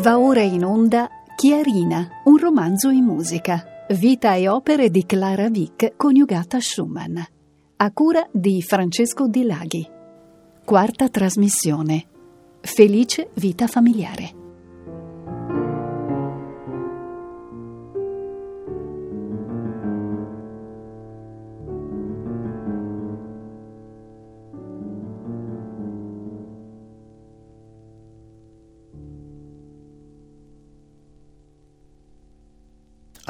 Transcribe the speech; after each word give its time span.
Va 0.00 0.18
ora 0.18 0.40
in 0.40 0.64
onda 0.64 1.10
Chiarina, 1.36 2.08
un 2.24 2.38
romanzo 2.38 2.88
in 2.88 3.04
musica. 3.04 3.84
Vita 3.90 4.34
e 4.34 4.48
opere 4.48 4.88
di 4.88 5.04
Clara 5.04 5.50
Vick 5.50 5.94
coniugata 5.96 6.56
a 6.56 6.60
Schumann. 6.60 7.18
A 7.76 7.92
cura 7.92 8.26
di 8.32 8.62
Francesco 8.62 9.28
Di 9.28 9.42
Laghi. 9.42 9.86
Quarta 10.64 11.10
trasmissione. 11.10 12.06
Felice 12.62 13.28
vita 13.34 13.66
familiare. 13.66 14.39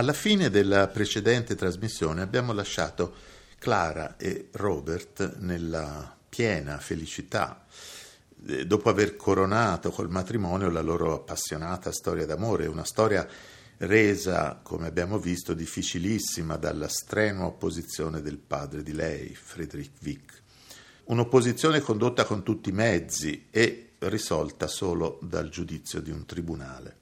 Alla 0.01 0.15
fine 0.15 0.49
della 0.49 0.89
precedente 0.89 1.55
trasmissione 1.55 2.23
abbiamo 2.23 2.55
lasciato 2.55 3.15
Clara 3.59 4.17
e 4.17 4.49
Robert 4.53 5.37
nella 5.41 6.17
piena 6.27 6.79
felicità, 6.79 7.67
eh, 8.47 8.65
dopo 8.65 8.89
aver 8.89 9.17
coronato 9.17 9.91
col 9.91 10.09
matrimonio 10.09 10.71
la 10.71 10.81
loro 10.81 11.13
appassionata 11.13 11.93
storia 11.93 12.25
d'amore, 12.25 12.67
una 12.67 12.87
storia 12.87 13.29
resa, 13.77 14.59
come 14.63 14.87
abbiamo 14.87 15.19
visto, 15.19 15.53
difficilissima 15.53 16.57
dalla 16.57 16.89
strenua 16.89 17.45
opposizione 17.45 18.23
del 18.23 18.39
padre 18.39 18.83
di 18.83 18.95
lei, 18.95 19.35
Friedrich 19.35 20.01
Wick. 20.01 20.43
Un'opposizione 21.09 21.81
condotta 21.81 22.25
con 22.25 22.43
tutti 22.43 22.71
i 22.71 22.73
mezzi 22.73 23.49
e 23.51 23.91
risolta 23.99 24.67
solo 24.67 25.19
dal 25.21 25.51
giudizio 25.51 26.01
di 26.01 26.11
un 26.11 26.25
tribunale. 26.25 27.00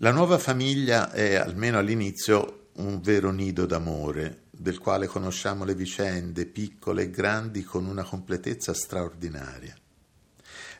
La 0.00 0.10
nuova 0.10 0.36
famiglia 0.36 1.10
è, 1.10 1.36
almeno 1.36 1.78
all'inizio, 1.78 2.68
un 2.74 3.00
vero 3.00 3.30
nido 3.30 3.64
d'amore, 3.64 4.42
del 4.50 4.76
quale 4.76 5.06
conosciamo 5.06 5.64
le 5.64 5.74
vicende, 5.74 6.44
piccole 6.44 7.04
e 7.04 7.10
grandi, 7.10 7.62
con 7.64 7.86
una 7.86 8.04
completezza 8.04 8.74
straordinaria. 8.74 9.74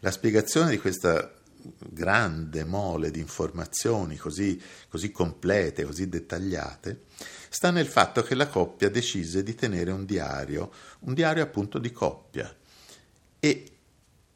La 0.00 0.10
spiegazione 0.10 0.68
di 0.68 0.78
questa 0.78 1.32
grande 1.78 2.64
mole 2.64 3.10
di 3.10 3.20
informazioni 3.20 4.16
così, 4.16 4.60
così 4.86 5.10
complete, 5.10 5.84
così 5.84 6.10
dettagliate, 6.10 7.04
sta 7.48 7.70
nel 7.70 7.86
fatto 7.86 8.22
che 8.22 8.34
la 8.34 8.48
coppia 8.48 8.90
decise 8.90 9.42
di 9.42 9.54
tenere 9.54 9.92
un 9.92 10.04
diario, 10.04 10.70
un 11.00 11.14
diario 11.14 11.42
appunto 11.42 11.78
di 11.78 11.90
coppia. 11.90 12.54
E 13.40 13.70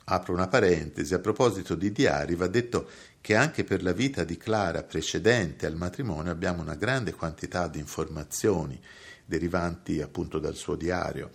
apro 0.04 0.32
una 0.32 0.48
parentesi, 0.48 1.14
a 1.14 1.18
proposito 1.18 1.74
di 1.74 1.92
diari, 1.92 2.34
va 2.34 2.48
detto 2.48 2.88
che 3.20 3.34
anche 3.34 3.64
per 3.64 3.82
la 3.82 3.92
vita 3.92 4.24
di 4.24 4.36
Clara 4.36 4.82
precedente 4.82 5.66
al 5.66 5.76
matrimonio 5.76 6.32
abbiamo 6.32 6.62
una 6.62 6.74
grande 6.74 7.12
quantità 7.12 7.68
di 7.68 7.78
informazioni 7.78 8.80
derivanti 9.24 10.00
appunto 10.00 10.38
dal 10.38 10.56
suo 10.56 10.74
diario. 10.74 11.30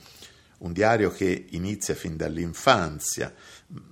Un 0.58 0.74
diario 0.74 1.12
che 1.12 1.46
inizia 1.50 1.94
fin 1.96 2.18
dall'infanzia, 2.18 3.34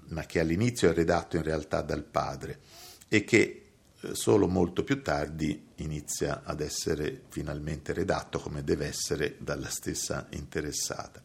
ma 0.10 0.26
che 0.26 0.40
all'inizio 0.40 0.90
è 0.90 0.94
redatto 0.94 1.36
in 1.36 1.44
realtà 1.44 1.82
dal 1.82 2.04
padre 2.04 2.60
e 3.08 3.24
che 3.24 3.64
eh, 4.00 4.16
solo 4.16 4.48
molto 4.48 4.84
più 4.84 5.02
tardi 5.02 5.68
inizia 5.76 6.42
ad 6.44 6.62
essere 6.62 7.24
finalmente 7.30 7.94
redatto 7.94 8.40
come 8.40 8.64
deve 8.64 8.88
essere 8.88 9.36
dalla 9.40 9.70
stessa 9.70 10.28
interessata. 10.32 11.22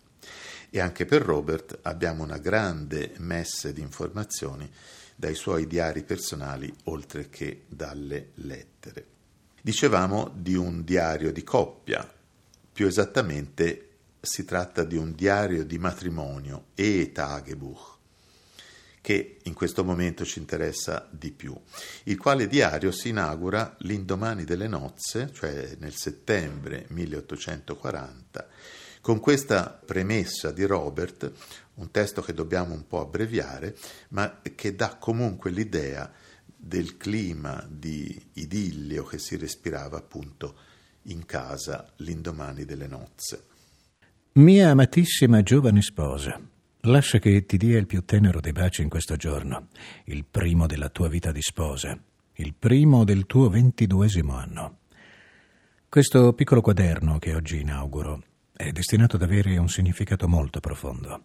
E 0.71 0.81
anche 0.81 1.07
per 1.07 1.23
Robert 1.23 1.79
abbiamo 1.83 2.25
una 2.25 2.39
grande 2.39 3.15
messe 3.19 3.73
di 3.73 3.81
informazioni 3.81 4.71
dai 5.19 5.35
suoi 5.35 5.67
diari 5.67 6.05
personali 6.05 6.73
oltre 6.85 7.29
che 7.29 7.65
dalle 7.67 8.29
lettere. 8.35 9.07
Dicevamo 9.61 10.33
di 10.33 10.55
un 10.55 10.85
diario 10.85 11.33
di 11.33 11.43
coppia, 11.43 12.09
più 12.73 12.87
esattamente 12.87 13.89
si 14.21 14.45
tratta 14.45 14.85
di 14.85 14.97
un 14.97 15.17
diario 15.17 15.65
di 15.65 15.77
matrimonio 15.77 16.67
e 16.77 17.11
Tagebuch 17.11 17.97
che 19.01 19.39
in 19.43 19.55
questo 19.55 19.83
momento 19.83 20.25
ci 20.25 20.39
interessa 20.39 21.09
di 21.11 21.33
più, 21.33 21.59
il 22.05 22.19
quale 22.19 22.47
diario 22.47 22.93
si 22.93 23.09
inaugura 23.09 23.75
l'indomani 23.79 24.45
delle 24.45 24.69
nozze, 24.69 25.33
cioè 25.33 25.77
nel 25.79 25.95
settembre 25.95 26.85
1840, 26.91 28.47
con 29.01 29.19
questa 29.19 29.81
premessa 29.83 30.53
di 30.53 30.65
Robert, 30.65 31.33
un 31.79 31.91
testo 31.91 32.23
che 32.23 32.33
dobbiamo 32.33 32.75
un 32.75 32.87
po' 32.87 33.01
abbreviare, 33.01 33.77
ma 34.11 34.41
che 34.55 34.75
dà 34.75 34.97
comunque 34.97 35.51
l'idea 35.51 36.11
del 36.45 36.97
clima 36.97 37.65
di 37.69 38.31
idillio 38.35 39.05
che 39.05 39.19
si 39.19 39.37
respirava 39.37 39.97
appunto 39.97 40.57
in 41.03 41.25
casa 41.25 41.93
l'indomani 41.97 42.65
delle 42.65 42.87
nozze. 42.87 43.45
Mia 44.33 44.71
amatissima 44.71 45.43
giovane 45.43 45.83
sposa, 45.83 46.41
lascia 46.83 47.19
che 47.19 47.45
ti 47.47 47.57
dia 47.57 47.79
il 47.79 47.87
più 47.87 48.05
tenero 48.05 48.41
dei 48.41 48.53
baci 48.53 48.83
in 48.83 48.89
questo 48.89 49.17
giorno, 49.17 49.69
il 50.05 50.25
primo 50.25 50.67
della 50.67 50.89
tua 50.89 51.09
vita 51.09 51.33
di 51.33 51.43
sposa, 51.43 51.99
il 52.35 52.55
primo 52.55 53.05
del 53.05 53.27
tuo 53.27 53.49
ventiduesimo 53.49 54.35
anno. 54.35 54.79
Questo 55.89 56.33
piccolo 56.35 56.61
quaderno 56.61 57.19
che 57.19 57.35
oggi 57.35 57.61
inauguro 57.61 58.23
è 58.53 58.71
destinato 58.73 59.17
ad 59.17 59.23
avere 59.23 59.57
un 59.57 59.69
significato 59.69 60.29
molto 60.29 60.61
profondo. 60.61 61.25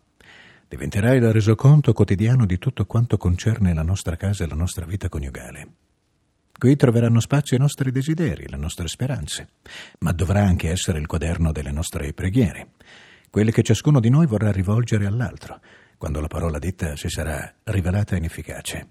Diventerà 0.73 1.13
il 1.13 1.31
resoconto 1.31 1.93
quotidiano 1.93 2.47
di 2.47 2.57
tutto 2.57 2.87
quanto 2.87 3.15
concerne 3.15 3.75
la 3.75 3.83
nostra 3.83 4.15
casa 4.15 4.43
e 4.43 4.47
la 4.47 4.55
nostra 4.55 4.87
vita 4.87 5.07
coniugale. 5.07 5.67
Qui 6.51 6.75
troveranno 6.75 7.19
spazio 7.19 7.55
i 7.55 7.59
nostri 7.59 7.91
desideri, 7.91 8.49
le 8.49 8.57
nostre 8.57 8.87
speranze, 8.87 9.49
ma 9.99 10.11
dovrà 10.13 10.41
anche 10.43 10.71
essere 10.71 10.97
il 10.97 11.05
quaderno 11.05 11.51
delle 11.51 11.69
nostre 11.69 12.11
preghiere, 12.13 12.69
quelle 13.29 13.51
che 13.51 13.61
ciascuno 13.61 13.99
di 13.99 14.09
noi 14.09 14.25
vorrà 14.25 14.51
rivolgere 14.51 15.05
all'altro, 15.05 15.61
quando 15.95 16.19
la 16.19 16.27
parola 16.27 16.57
detta 16.57 16.95
si 16.95 17.07
sarà 17.07 17.53
rivelata 17.65 18.15
inefficace. 18.15 18.87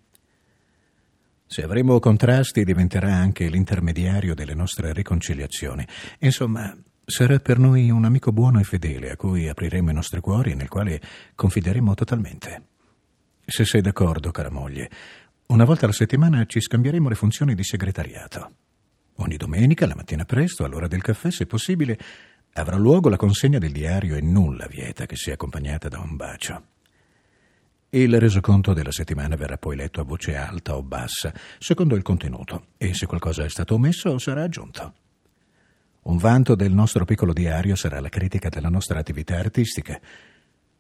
Se 1.44 1.65
avremo 1.65 1.98
contrasti 1.98 2.62
diventerà 2.62 3.12
anche 3.12 3.48
l'intermediario 3.48 4.37
delle 4.37 4.54
nostre 4.54 4.92
riconciliazioni. 4.92 5.84
Insomma, 6.21 6.72
Sarà 7.04 7.40
per 7.40 7.58
noi 7.58 7.90
un 7.90 8.04
amico 8.04 8.30
buono 8.30 8.60
e 8.60 8.64
fedele 8.64 9.10
a 9.10 9.16
cui 9.16 9.48
apriremo 9.48 9.90
i 9.90 9.94
nostri 9.94 10.20
cuori 10.20 10.52
e 10.52 10.54
nel 10.54 10.68
quale 10.68 11.00
confideremo 11.34 11.94
totalmente. 11.94 12.62
Se 13.44 13.64
sei 13.64 13.80
d'accordo, 13.80 14.30
cara 14.30 14.50
moglie, 14.50 14.88
una 15.46 15.64
volta 15.64 15.84
alla 15.84 15.94
settimana 15.94 16.46
ci 16.46 16.60
scambieremo 16.60 17.08
le 17.08 17.16
funzioni 17.16 17.56
di 17.56 17.64
segretariato. 17.64 18.50
Ogni 19.16 19.36
domenica, 19.36 19.86
la 19.86 19.96
mattina 19.96 20.24
presto, 20.24 20.64
all'ora 20.64 20.86
del 20.86 21.02
caffè, 21.02 21.30
se 21.30 21.46
possibile, 21.46 21.98
avrà 22.54 22.76
luogo 22.76 23.08
la 23.08 23.16
consegna 23.16 23.58
del 23.58 23.72
diario 23.72 24.14
e 24.14 24.20
nulla 24.20 24.66
vieta 24.68 25.04
che 25.04 25.16
sia 25.16 25.34
accompagnata 25.34 25.88
da 25.88 25.98
un 25.98 26.14
bacio. 26.14 26.62
Il 27.91 28.18
resoconto 28.20 28.72
della 28.72 28.92
settimana 28.92 29.34
verrà 29.34 29.58
poi 29.58 29.74
letto 29.74 30.00
a 30.00 30.04
voce 30.04 30.36
alta 30.36 30.76
o 30.76 30.82
bassa, 30.82 31.34
secondo 31.58 31.96
il 31.96 32.02
contenuto, 32.02 32.68
e 32.78 32.94
se 32.94 33.06
qualcosa 33.06 33.44
è 33.44 33.48
stato 33.50 33.74
omesso 33.74 34.16
sarà 34.18 34.44
aggiunto. 34.44 34.94
Un 36.02 36.16
vanto 36.16 36.56
del 36.56 36.72
nostro 36.72 37.04
piccolo 37.04 37.32
diario 37.32 37.76
sarà 37.76 38.00
la 38.00 38.08
critica 38.08 38.48
della 38.48 38.68
nostra 38.68 38.98
attività 38.98 39.38
artistica. 39.38 40.00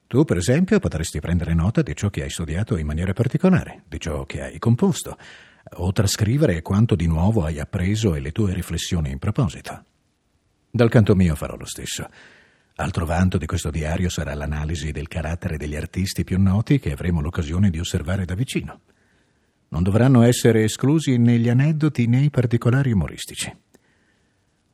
Tu, 0.08 0.24
per 0.24 0.36
esempio, 0.36 0.80
potresti 0.80 1.20
prendere 1.20 1.54
nota 1.54 1.80
di 1.80 1.94
ciò 1.94 2.10
che 2.10 2.24
hai 2.24 2.30
studiato 2.30 2.76
in 2.76 2.86
maniera 2.86 3.12
particolare, 3.12 3.84
di 3.88 4.00
ciò 4.00 4.26
che 4.26 4.42
hai 4.42 4.58
composto, 4.58 5.16
o 5.76 5.92
trascrivere 5.92 6.60
quanto 6.60 6.96
di 6.96 7.06
nuovo 7.06 7.44
hai 7.44 7.60
appreso 7.60 8.16
e 8.16 8.20
le 8.20 8.32
tue 8.32 8.52
riflessioni 8.52 9.10
in 9.10 9.18
proposito. 9.18 9.84
Dal 10.68 10.90
canto 10.90 11.14
mio 11.14 11.36
farò 11.36 11.54
lo 11.54 11.66
stesso. 11.66 12.08
Altro 12.74 13.06
vanto 13.06 13.38
di 13.38 13.46
questo 13.46 13.70
diario 13.70 14.08
sarà 14.08 14.34
l'analisi 14.34 14.90
del 14.90 15.06
carattere 15.06 15.56
degli 15.56 15.76
artisti 15.76 16.24
più 16.24 16.40
noti 16.40 16.80
che 16.80 16.90
avremo 16.90 17.20
l'occasione 17.20 17.70
di 17.70 17.78
osservare 17.78 18.24
da 18.24 18.34
vicino. 18.34 18.80
Non 19.68 19.84
dovranno 19.84 20.22
essere 20.22 20.64
esclusi 20.64 21.16
né 21.16 21.38
gli 21.38 21.48
aneddoti 21.48 22.06
né 22.06 22.22
i 22.22 22.30
particolari 22.30 22.90
umoristici. 22.90 23.54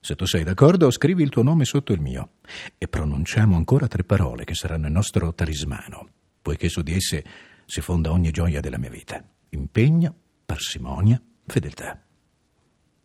Se 0.00 0.14
tu 0.14 0.24
sei 0.26 0.44
d'accordo, 0.44 0.90
scrivi 0.90 1.22
il 1.22 1.28
tuo 1.28 1.42
nome 1.42 1.64
sotto 1.64 1.92
il 1.92 2.00
mio 2.00 2.30
e 2.78 2.86
pronunciamo 2.88 3.56
ancora 3.56 3.88
tre 3.88 4.04
parole 4.04 4.44
che 4.44 4.54
saranno 4.54 4.86
il 4.86 4.92
nostro 4.92 5.34
talismano, 5.34 6.08
poiché 6.40 6.68
su 6.68 6.82
di 6.82 6.94
esse 6.94 7.24
si 7.66 7.80
fonda 7.80 8.12
ogni 8.12 8.30
gioia 8.30 8.60
della 8.60 8.78
mia 8.78 8.90
vita. 8.90 9.22
Impegno, 9.50 10.14
parsimonia, 10.46 11.20
fedeltà. 11.46 12.00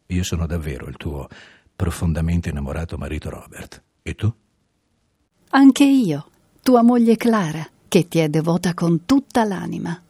Io 0.07 0.23
sono 0.23 0.45
davvero 0.45 0.87
il 0.87 0.97
tuo 0.97 1.27
profondamente 1.75 2.49
innamorato 2.49 2.97
marito 2.97 3.29
Robert. 3.29 3.83
E 4.01 4.13
tu? 4.13 4.33
Anche 5.49 5.83
io, 5.83 6.29
tua 6.61 6.83
moglie 6.83 7.17
Clara, 7.17 7.67
che 7.87 8.07
ti 8.07 8.19
è 8.19 8.29
devota 8.29 8.73
con 8.73 9.05
tutta 9.05 9.43
l'anima. 9.43 10.01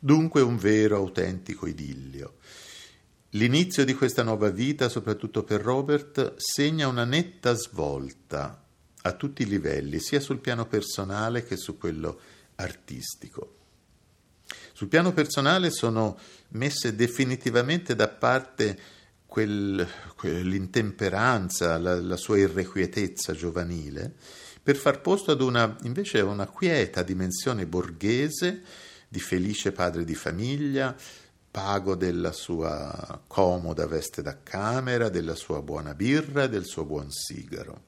Dunque 0.00 0.40
un 0.40 0.56
vero, 0.56 0.96
autentico 0.96 1.66
idillio. 1.66 2.37
L'inizio 3.32 3.84
di 3.84 3.92
questa 3.92 4.22
nuova 4.22 4.48
vita, 4.48 4.88
soprattutto 4.88 5.44
per 5.44 5.60
Robert, 5.60 6.36
segna 6.38 6.88
una 6.88 7.04
netta 7.04 7.52
svolta 7.54 8.64
a 9.02 9.12
tutti 9.12 9.42
i 9.42 9.46
livelli, 9.46 10.00
sia 10.00 10.18
sul 10.18 10.38
piano 10.38 10.66
personale 10.66 11.44
che 11.44 11.58
su 11.58 11.76
quello 11.76 12.18
artistico. 12.54 13.56
Sul 14.72 14.88
piano 14.88 15.12
personale 15.12 15.70
sono 15.70 16.18
messe 16.50 16.94
definitivamente 16.94 17.94
da 17.94 18.08
parte 18.08 18.78
quel, 19.26 19.86
quell'intemperanza, 20.16 21.76
la, 21.76 22.00
la, 22.00 22.16
sua 22.16 22.38
irrequietezza 22.38 23.34
giovanile, 23.34 24.14
per 24.62 24.76
far 24.76 25.02
posto 25.02 25.32
ad 25.32 25.42
una 25.42 25.76
invece 25.82 26.20
una 26.20 26.46
quieta 26.46 27.02
dimensione 27.02 27.66
borghese 27.66 28.62
di 29.06 29.20
felice 29.20 29.72
padre 29.72 30.04
di 30.04 30.14
famiglia, 30.14 30.96
pago 31.50 31.94
della 31.94 32.32
sua 32.32 33.22
comoda 33.26 33.86
veste 33.86 34.22
da 34.22 34.42
camera, 34.42 35.08
della 35.08 35.34
sua 35.34 35.62
buona 35.62 35.94
birra, 35.94 36.46
del 36.46 36.64
suo 36.64 36.84
buon 36.84 37.10
sigaro. 37.10 37.84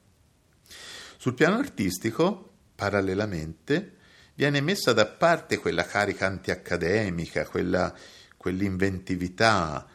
Sul 1.17 1.33
piano 1.33 1.57
artistico, 1.57 2.53
parallelamente, 2.75 3.97
viene 4.33 4.61
messa 4.61 4.93
da 4.93 5.05
parte 5.05 5.57
quella 5.57 5.85
carica 5.85 6.25
antiaccademica, 6.25 7.45
quella, 7.45 7.93
quell'inventività 8.37 9.87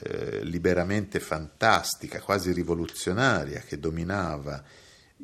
eh, 0.00 0.44
liberamente 0.44 1.18
fantastica, 1.18 2.20
quasi 2.20 2.52
rivoluzionaria, 2.52 3.60
che 3.60 3.80
dominava 3.80 4.62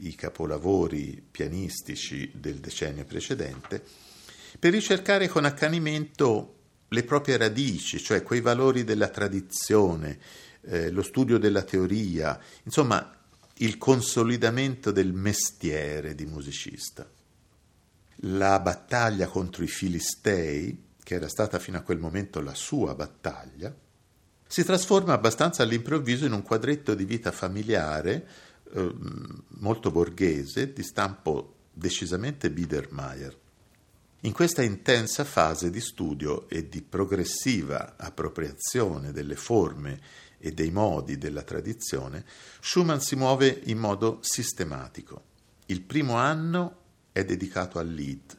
i 0.00 0.14
capolavori 0.16 1.24
pianistici 1.30 2.32
del 2.34 2.58
decennio 2.58 3.04
precedente, 3.04 3.82
per 4.58 4.72
ricercare 4.72 5.28
con 5.28 5.44
accanimento 5.44 6.63
le 6.88 7.02
proprie 7.04 7.36
radici, 7.36 7.98
cioè 7.98 8.22
quei 8.22 8.40
valori 8.40 8.84
della 8.84 9.08
tradizione, 9.08 10.18
eh, 10.62 10.90
lo 10.90 11.02
studio 11.02 11.38
della 11.38 11.62
teoria, 11.62 12.38
insomma 12.62 13.14
il 13.58 13.78
consolidamento 13.78 14.90
del 14.90 15.12
mestiere 15.12 16.14
di 16.14 16.26
musicista. 16.26 17.08
La 18.18 18.58
battaglia 18.60 19.26
contro 19.26 19.64
i 19.64 19.68
Filistei, 19.68 20.82
che 21.02 21.14
era 21.14 21.28
stata 21.28 21.58
fino 21.58 21.76
a 21.76 21.82
quel 21.82 21.98
momento 21.98 22.40
la 22.40 22.54
sua 22.54 22.94
battaglia, 22.94 23.74
si 24.46 24.64
trasforma 24.64 25.12
abbastanza 25.12 25.62
all'improvviso 25.62 26.24
in 26.24 26.32
un 26.32 26.42
quadretto 26.42 26.94
di 26.94 27.04
vita 27.04 27.32
familiare 27.32 28.26
eh, 28.72 28.94
molto 29.58 29.90
borghese, 29.90 30.72
di 30.72 30.82
stampo 30.82 31.54
decisamente 31.72 32.50
Biedermeier. 32.50 33.36
In 34.24 34.32
questa 34.32 34.62
intensa 34.62 35.22
fase 35.22 35.68
di 35.68 35.82
studio 35.82 36.48
e 36.48 36.66
di 36.66 36.80
progressiva 36.80 37.96
appropriazione 37.98 39.12
delle 39.12 39.36
forme 39.36 40.00
e 40.38 40.52
dei 40.52 40.70
modi 40.70 41.18
della 41.18 41.42
tradizione, 41.42 42.24
Schumann 42.58 43.00
si 43.00 43.16
muove 43.16 43.60
in 43.64 43.76
modo 43.76 44.20
sistematico. 44.22 45.24
Il 45.66 45.82
primo 45.82 46.14
anno 46.14 46.76
è 47.12 47.22
dedicato 47.22 47.78
al 47.78 47.92
lead, 47.92 48.34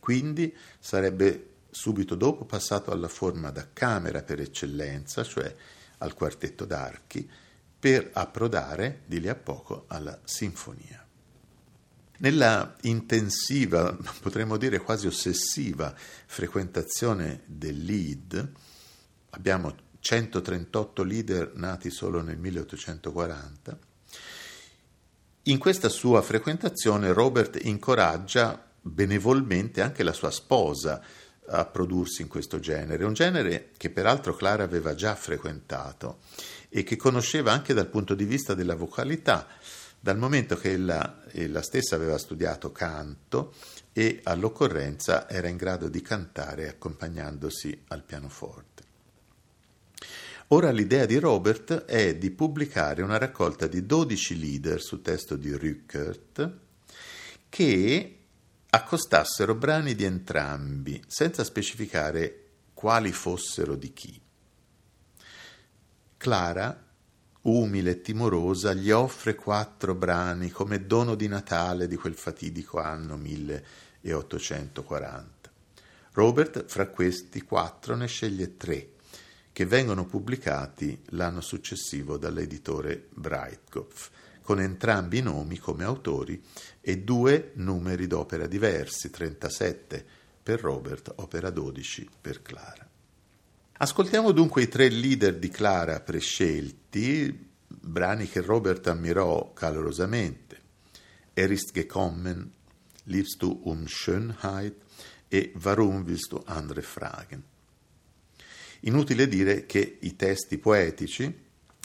quindi 0.00 0.56
sarebbe 0.78 1.56
subito 1.70 2.14
dopo 2.14 2.46
passato 2.46 2.90
alla 2.90 3.08
forma 3.08 3.50
da 3.50 3.68
camera 3.70 4.22
per 4.22 4.40
eccellenza, 4.40 5.24
cioè 5.24 5.54
al 5.98 6.14
quartetto 6.14 6.64
d'archi, 6.64 7.30
per 7.78 8.08
approdare 8.14 9.02
di 9.04 9.20
lì 9.20 9.28
a 9.28 9.34
poco 9.34 9.84
alla 9.88 10.18
sinfonia. 10.24 11.01
Nella 12.22 12.76
intensiva, 12.82 13.96
potremmo 14.20 14.56
dire 14.56 14.78
quasi 14.78 15.08
ossessiva, 15.08 15.92
frequentazione 15.96 17.40
del 17.46 17.84
lead, 17.84 18.48
abbiamo 19.30 19.74
138 19.98 21.02
leader 21.02 21.52
nati 21.56 21.90
solo 21.90 22.22
nel 22.22 22.38
1840, 22.38 23.76
in 25.42 25.58
questa 25.58 25.88
sua 25.88 26.22
frequentazione 26.22 27.12
Robert 27.12 27.58
incoraggia 27.64 28.70
benevolmente 28.80 29.82
anche 29.82 30.04
la 30.04 30.12
sua 30.12 30.30
sposa 30.30 31.02
a 31.48 31.64
prodursi 31.64 32.22
in 32.22 32.28
questo 32.28 32.60
genere, 32.60 33.04
un 33.04 33.14
genere 33.14 33.70
che 33.76 33.90
peraltro 33.90 34.36
Clara 34.36 34.62
aveva 34.62 34.94
già 34.94 35.16
frequentato 35.16 36.20
e 36.68 36.84
che 36.84 36.96
conosceva 36.96 37.52
anche 37.52 37.74
dal 37.74 37.88
punto 37.88 38.14
di 38.14 38.24
vista 38.24 38.54
della 38.54 38.76
vocalità, 38.76 39.46
dal 40.02 40.18
momento 40.18 40.56
che 40.56 40.72
ella, 40.72 41.22
ella 41.30 41.62
stessa 41.62 41.94
aveva 41.94 42.18
studiato 42.18 42.72
canto 42.72 43.54
e 43.92 44.18
all'occorrenza 44.24 45.28
era 45.28 45.46
in 45.46 45.56
grado 45.56 45.88
di 45.88 46.02
cantare 46.02 46.68
accompagnandosi 46.68 47.84
al 47.86 48.02
pianoforte. 48.02 48.82
Ora 50.48 50.72
l'idea 50.72 51.06
di 51.06 51.20
Robert 51.20 51.84
è 51.84 52.16
di 52.16 52.32
pubblicare 52.32 53.02
una 53.02 53.16
raccolta 53.16 53.68
di 53.68 53.86
12 53.86 54.40
leader 54.40 54.82
su 54.82 55.00
testo 55.02 55.36
di 55.36 55.56
Rückert 55.56 56.52
che 57.48 58.18
accostassero 58.70 59.54
brani 59.54 59.94
di 59.94 60.02
entrambi, 60.02 61.00
senza 61.06 61.44
specificare 61.44 62.46
quali 62.74 63.12
fossero 63.12 63.76
di 63.76 63.92
chi. 63.92 64.20
Clara 66.16 66.86
umile 67.42 67.90
e 67.90 68.00
timorosa, 68.00 68.72
gli 68.72 68.90
offre 68.90 69.34
quattro 69.34 69.94
brani 69.94 70.50
come 70.50 70.86
dono 70.86 71.14
di 71.14 71.28
Natale 71.28 71.88
di 71.88 71.96
quel 71.96 72.14
fatidico 72.14 72.78
anno 72.78 73.16
1840. 73.16 75.50
Robert, 76.12 76.64
fra 76.66 76.88
questi 76.88 77.42
quattro, 77.42 77.96
ne 77.96 78.06
sceglie 78.06 78.56
tre, 78.56 78.90
che 79.52 79.66
vengono 79.66 80.06
pubblicati 80.06 81.02
l'anno 81.10 81.40
successivo 81.40 82.16
dall'editore 82.16 83.08
Breitkopf, 83.10 84.10
con 84.42 84.60
entrambi 84.60 85.18
i 85.18 85.22
nomi 85.22 85.58
come 85.58 85.84
autori 85.84 86.42
e 86.80 86.98
due 86.98 87.52
numeri 87.54 88.06
d'opera 88.06 88.46
diversi, 88.46 89.10
37 89.10 90.04
per 90.42 90.60
Robert, 90.60 91.12
opera 91.16 91.50
12 91.50 92.08
per 92.20 92.42
Clara. 92.42 92.91
Ascoltiamo 93.78 94.30
dunque 94.30 94.62
i 94.62 94.68
tre 94.68 94.88
leader 94.88 95.38
di 95.38 95.48
Clara 95.48 96.00
prescelti, 96.00 97.50
brani 97.66 98.28
che 98.28 98.40
Robert 98.40 98.86
ammirò 98.86 99.52
calorosamente. 99.52 100.60
Er 101.34 101.50
ist 101.50 101.72
gekommen, 101.72 102.52
liebst 103.04 103.38
du 103.38 103.60
um 103.64 103.86
Schönheit 103.86 104.76
e 105.26 105.52
Warum 105.60 106.04
willst 106.04 106.30
du 106.30 106.42
andere 106.44 106.82
fragen? 106.82 107.42
Inutile 108.80 109.26
dire 109.26 109.66
che 109.66 109.98
i 110.00 110.14
testi 110.14 110.58
poetici, 110.58 111.34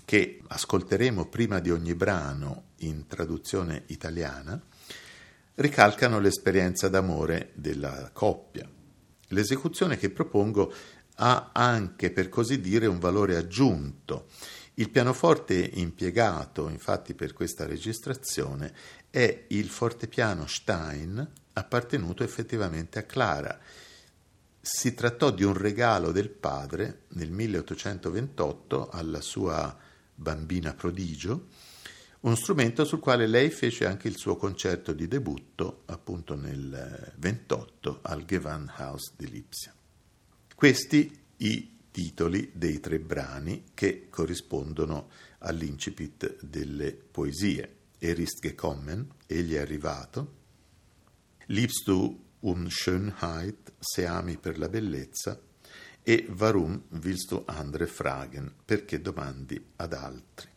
che 0.04 0.42
ascolteremo 0.46 1.28
prima 1.28 1.60
di 1.60 1.72
ogni 1.72 1.96
brano 1.96 2.72
in 2.78 3.08
traduzione 3.08 3.84
italiana, 3.88 4.62
ricalcano 5.56 6.20
l'esperienza 6.20 6.90
d'amore 6.90 7.52
della 7.56 8.12
coppia. 8.14 8.70
L'esecuzione 9.30 9.98
che 9.98 10.10
propongo 10.10 10.74
ha 11.20 11.52
anche, 11.54 12.12
per 12.12 12.30
così 12.30 12.60
dire, 12.60 12.86
un 12.86 13.00
valore 13.00 13.36
aggiunto. 13.36 14.28
Il 14.76 14.90
pianoforte 14.90 15.56
impiegato, 15.56 16.70
infatti, 16.70 17.14
per 17.14 17.34
questa 17.34 17.66
registrazione 17.66 18.74
è 19.10 19.46
il 19.50 19.70
fortepiano 19.70 20.46
Stein 20.46 21.28
appartenuto 21.54 22.24
effettivamente 22.24 23.00
a 23.00 23.04
Clara. 23.04 23.60
Si 24.62 24.94
trattò 24.94 25.32
di 25.32 25.44
un 25.44 25.54
regalo 25.54 26.12
del 26.12 26.30
padre 26.30 27.04
nel 27.10 27.32
1828 27.32 28.90
alla 28.90 29.22
sua 29.22 29.76
bambina 30.14 30.74
prodigio, 30.74 31.48
uno 32.20 32.36
strumento 32.36 32.84
sul 32.84 33.00
quale 33.00 33.28
lei 33.28 33.50
fece 33.50 33.86
anche 33.86 34.08
il 34.08 34.18
suo 34.18 34.36
concerto 34.36 34.92
di 34.92 35.08
debutto 35.08 35.84
appunto 35.86 36.36
nel 36.36 37.14
28 37.18 38.00
al 38.02 38.26
Gewandhaus 38.26 39.14
di 39.16 39.30
Lipsia. 39.30 39.77
Questi 40.58 41.16
i 41.38 41.78
titoli 41.92 42.50
dei 42.52 42.80
tre 42.80 42.98
brani 42.98 43.66
che 43.76 44.08
corrispondono 44.10 45.12
all'incipit 45.42 46.44
delle 46.44 46.94
poesie. 46.94 47.76
Er 48.00 48.18
ist 48.18 48.40
gekommen, 48.42 49.08
egli 49.28 49.54
è 49.54 49.60
arrivato. 49.60 50.34
Liebst 51.46 51.86
du 51.86 52.24
um 52.40 52.68
Schönheit, 52.70 53.74
se 53.78 54.08
ami 54.08 54.38
per 54.38 54.58
la 54.58 54.68
bellezza. 54.68 55.40
E 56.02 56.26
warum 56.36 56.86
willst 57.04 57.30
du 57.30 57.44
andere 57.46 57.86
fragen, 57.86 58.52
perché 58.66 59.00
domandi 59.00 59.64
ad 59.76 59.94
altri. 59.94 60.50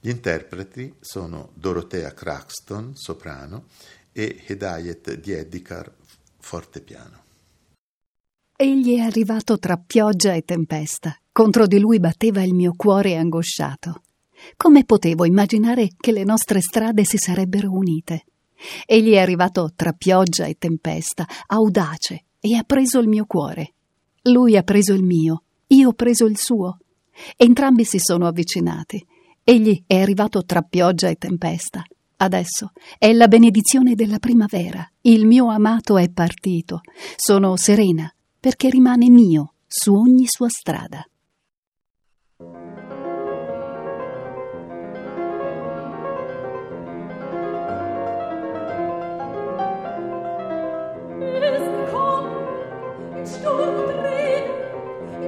Gli 0.00 0.08
interpreti 0.08 0.96
sono 1.00 1.52
Dorothea 1.52 2.14
Craxton, 2.14 2.96
soprano, 2.96 3.66
e 4.10 4.42
Hedayet 4.46 5.16
Diedikar, 5.16 5.94
fortepiano. 6.38 7.22
Egli 8.62 8.94
è 8.94 9.00
arrivato 9.00 9.58
tra 9.58 9.76
pioggia 9.76 10.34
e 10.34 10.42
tempesta. 10.42 11.16
Contro 11.32 11.66
di 11.66 11.80
lui 11.80 11.98
batteva 11.98 12.44
il 12.44 12.54
mio 12.54 12.74
cuore 12.76 13.16
angosciato. 13.16 14.02
Come 14.56 14.84
potevo 14.84 15.24
immaginare 15.24 15.88
che 15.98 16.12
le 16.12 16.22
nostre 16.22 16.60
strade 16.60 17.04
si 17.04 17.16
sarebbero 17.18 17.72
unite? 17.72 18.24
Egli 18.86 19.14
è 19.14 19.18
arrivato 19.18 19.72
tra 19.74 19.90
pioggia 19.90 20.44
e 20.44 20.58
tempesta, 20.58 21.26
audace, 21.48 22.26
e 22.38 22.54
ha 22.54 22.62
preso 22.62 23.00
il 23.00 23.08
mio 23.08 23.24
cuore. 23.26 23.72
Lui 24.26 24.56
ha 24.56 24.62
preso 24.62 24.92
il 24.92 25.02
mio, 25.02 25.42
io 25.66 25.88
ho 25.88 25.92
preso 25.94 26.26
il 26.26 26.38
suo. 26.38 26.78
Entrambi 27.36 27.84
si 27.84 27.98
sono 27.98 28.28
avvicinati. 28.28 29.04
Egli 29.42 29.82
è 29.88 30.00
arrivato 30.00 30.44
tra 30.44 30.62
pioggia 30.62 31.08
e 31.08 31.16
tempesta. 31.16 31.82
Adesso 32.16 32.70
è 32.96 33.12
la 33.12 33.26
benedizione 33.26 33.96
della 33.96 34.20
primavera. 34.20 34.88
Il 35.00 35.26
mio 35.26 35.48
amato 35.48 35.98
è 35.98 36.08
partito. 36.10 36.82
Sono 37.16 37.56
serena, 37.56 38.08
perché 38.42 38.70
rimane 38.70 39.08
mio 39.08 39.54
su 39.68 39.94
ogni 39.94 40.26
sua 40.26 40.48
strada. 40.48 41.06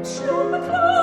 Se 0.02 0.28
ami 0.28 0.93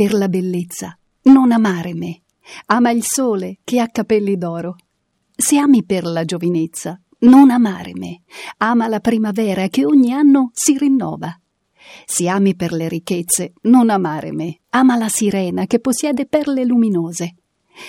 per 0.00 0.14
la 0.14 0.30
bellezza, 0.30 0.98
non 1.24 1.52
amare 1.52 1.92
me. 1.92 2.22
Ama 2.68 2.90
il 2.90 3.04
sole 3.04 3.58
che 3.62 3.80
ha 3.80 3.88
capelli 3.88 4.38
d'oro. 4.38 4.76
Se 5.36 5.58
ami 5.58 5.84
per 5.84 6.04
la 6.04 6.24
giovinezza, 6.24 6.98
non 7.18 7.50
amare 7.50 7.92
me. 7.92 8.22
Ama 8.56 8.88
la 8.88 9.00
primavera 9.00 9.68
che 9.68 9.84
ogni 9.84 10.10
anno 10.10 10.52
si 10.54 10.78
rinnova. 10.78 11.38
Se 12.06 12.26
ami 12.28 12.56
per 12.56 12.72
le 12.72 12.88
ricchezze, 12.88 13.52
non 13.64 13.90
amare 13.90 14.32
me. 14.32 14.60
Ama 14.70 14.96
la 14.96 15.10
sirena 15.10 15.66
che 15.66 15.80
possiede 15.80 16.24
perle 16.24 16.64
luminose. 16.64 17.34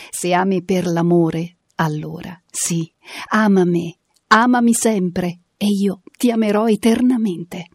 Se 0.09 0.33
ami 0.33 0.65
per 0.65 0.87
l'amore, 0.87 1.59
allora 1.75 2.37
sì, 2.45 2.91
ama 3.29 3.63
me, 3.63 3.99
amami 4.27 4.73
sempre 4.73 5.39
e 5.55 5.67
io 5.67 6.01
ti 6.17 6.29
amerò 6.29 6.67
eternamente. 6.67 7.67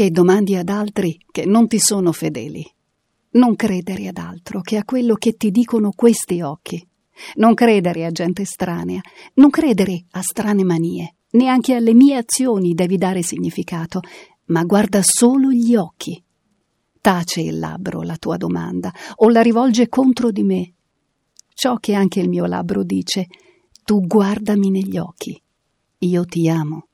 Perché 0.00 0.14
domandi 0.14 0.56
ad 0.56 0.70
altri 0.70 1.20
che 1.30 1.44
non 1.44 1.68
ti 1.68 1.78
sono 1.78 2.10
fedeli? 2.12 2.64
Non 3.32 3.54
credere 3.54 4.08
ad 4.08 4.16
altro 4.16 4.62
che 4.62 4.78
a 4.78 4.84
quello 4.84 5.14
che 5.16 5.34
ti 5.34 5.50
dicono 5.50 5.92
questi 5.94 6.40
occhi. 6.40 6.82
Non 7.34 7.52
credere 7.52 8.06
a 8.06 8.10
gente 8.10 8.40
estranea, 8.40 9.02
non 9.34 9.50
credere 9.50 10.06
a 10.12 10.22
strane 10.22 10.64
manie, 10.64 11.16
neanche 11.32 11.74
alle 11.74 11.92
mie 11.92 12.16
azioni 12.16 12.72
devi 12.72 12.96
dare 12.96 13.20
significato, 13.20 14.00
ma 14.46 14.64
guarda 14.64 15.02
solo 15.02 15.50
gli 15.50 15.76
occhi. 15.76 16.24
Tace 16.98 17.42
il 17.42 17.58
labbro 17.58 18.00
la 18.00 18.16
tua 18.16 18.38
domanda 18.38 18.90
o 19.16 19.28
la 19.28 19.42
rivolge 19.42 19.90
contro 19.90 20.30
di 20.30 20.42
me. 20.42 20.72
Ciò 21.52 21.76
che 21.76 21.92
anche 21.92 22.20
il 22.20 22.30
mio 22.30 22.46
labbro 22.46 22.84
dice, 22.84 23.26
tu 23.84 24.00
guardami 24.00 24.70
negli 24.70 24.96
occhi. 24.96 25.38
Io 25.98 26.24
ti 26.24 26.48
amo. 26.48 26.86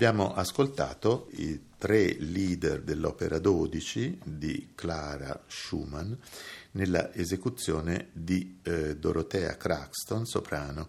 Abbiamo 0.00 0.32
ascoltato 0.32 1.28
i 1.32 1.60
tre 1.76 2.16
leader 2.18 2.80
dell'Opera 2.80 3.38
12 3.38 4.20
di 4.24 4.70
Clara 4.74 5.44
Schumann 5.46 6.10
nella 6.70 7.12
esecuzione 7.12 8.08
di 8.12 8.60
eh, 8.62 8.96
Dorothea 8.96 9.58
Craxton, 9.58 10.24
soprano, 10.24 10.88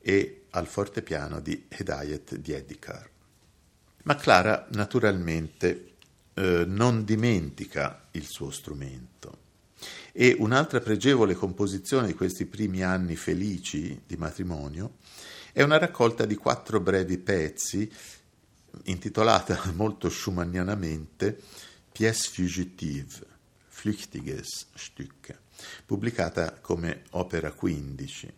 e 0.00 0.46
al 0.50 0.66
fortepiano 0.66 1.38
di 1.38 1.66
Hedayet 1.68 2.34
Diedikar. 2.34 3.08
Ma 4.02 4.16
Clara 4.16 4.66
naturalmente 4.72 5.92
eh, 6.34 6.64
non 6.66 7.04
dimentica 7.04 8.08
il 8.10 8.26
suo 8.26 8.50
strumento. 8.50 9.38
E 10.10 10.34
un'altra 10.36 10.80
pregevole 10.80 11.34
composizione 11.34 12.08
di 12.08 12.14
questi 12.14 12.44
primi 12.44 12.82
anni 12.82 13.14
felici 13.14 14.02
di 14.04 14.16
matrimonio 14.16 14.96
è 15.52 15.62
una 15.62 15.78
raccolta 15.78 16.24
di 16.24 16.34
quattro 16.34 16.80
brevi 16.80 17.18
pezzi 17.18 17.88
intitolata 18.84 19.60
molto 19.74 20.08
schumannianamente 20.08 21.40
Pièce 21.90 22.30
fugitive, 22.30 23.26
Flüchtiges 23.68 24.66
Stück, 24.74 25.36
pubblicata 25.84 26.58
come 26.60 27.02
opera 27.10 27.50
15 27.50 28.32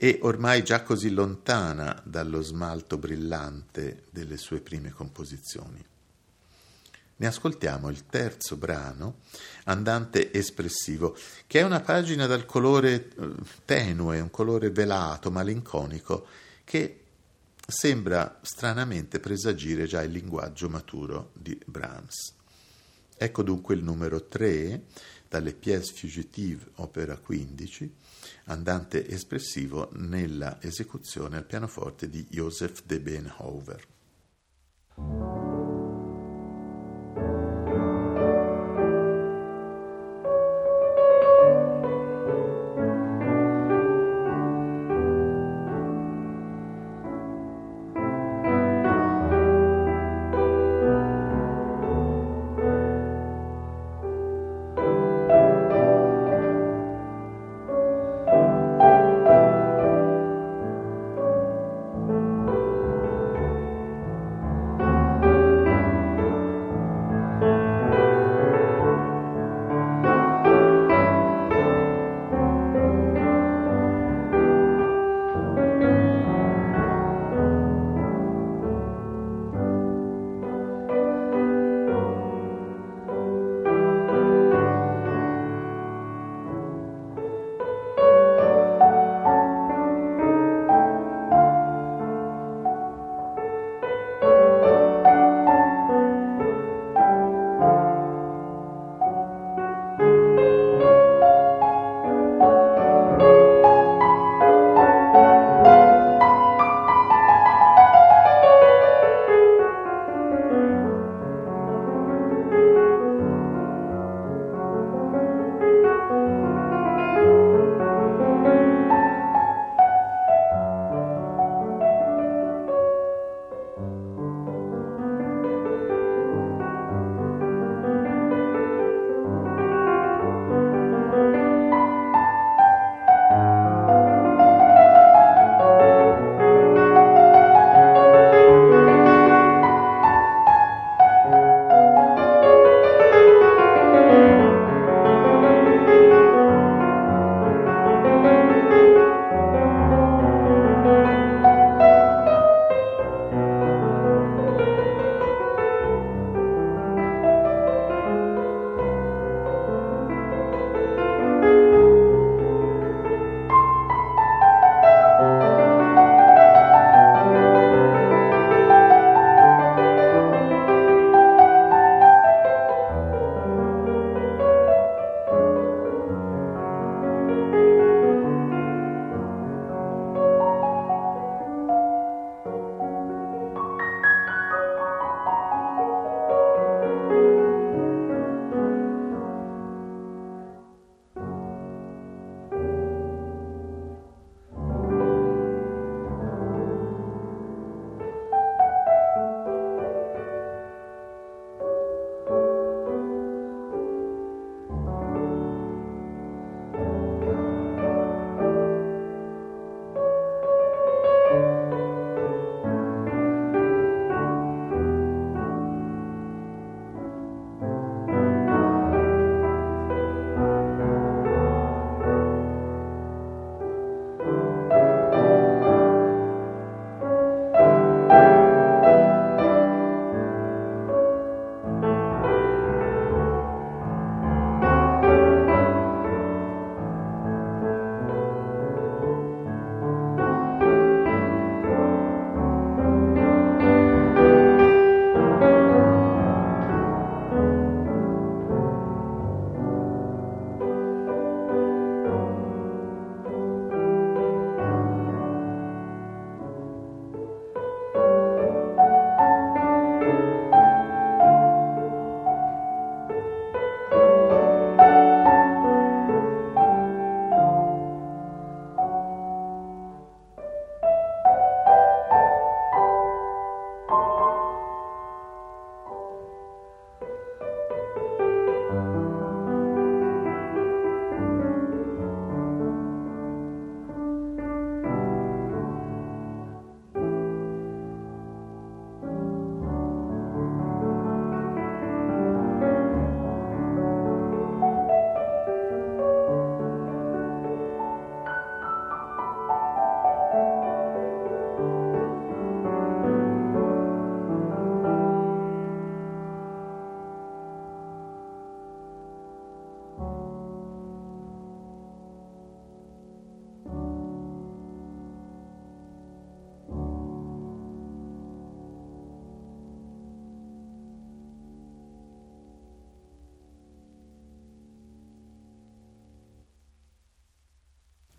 e 0.00 0.18
ormai 0.22 0.62
già 0.62 0.82
così 0.82 1.10
lontana 1.10 2.00
dallo 2.04 2.40
smalto 2.40 2.98
brillante 2.98 4.04
delle 4.10 4.36
sue 4.36 4.60
prime 4.60 4.90
composizioni. 4.90 5.84
Ne 7.16 7.26
ascoltiamo 7.26 7.88
il 7.88 8.06
terzo 8.06 8.56
brano, 8.56 9.16
Andante 9.64 10.32
espressivo, 10.32 11.16
che 11.48 11.58
è 11.58 11.62
una 11.64 11.80
pagina 11.80 12.26
dal 12.26 12.46
colore 12.46 13.08
eh, 13.08 13.30
tenue, 13.64 14.20
un 14.20 14.30
colore 14.30 14.70
velato, 14.70 15.32
malinconico, 15.32 16.26
che 16.62 16.97
sembra 17.70 18.38
stranamente 18.40 19.20
presagire 19.20 19.84
già 19.84 20.02
il 20.02 20.10
linguaggio 20.10 20.70
maturo 20.70 21.32
di 21.34 21.60
Brahms. 21.66 22.34
Ecco 23.14 23.42
dunque 23.42 23.74
il 23.74 23.82
numero 23.82 24.26
3 24.26 24.84
dalle 25.28 25.52
Pièce 25.52 25.92
Fugitive, 25.92 26.64
opera 26.76 27.18
15, 27.18 27.94
andante 28.44 29.06
espressivo 29.06 29.90
nella 29.92 30.56
esecuzione 30.62 31.36
al 31.36 31.44
pianoforte 31.44 32.08
di 32.08 32.26
Joseph 32.30 32.84
de 32.86 33.00
Benhover. 33.00 33.86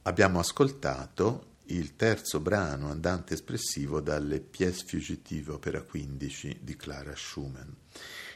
Abbiamo 0.10 0.40
ascoltato 0.40 1.58
il 1.66 1.96
terzo 1.96 2.40
brano 2.40 2.90
andante 2.90 3.36
espressivo 3.36 4.02
dalle 4.02 4.40
Pièce 4.40 4.84
fugitive 4.88 5.52
opera 5.52 5.84
15 5.84 6.62
di 6.64 6.76
Clara 6.76 7.14
Schumann, 7.16 7.70